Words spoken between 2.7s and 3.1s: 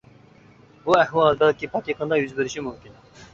مۇمكىن.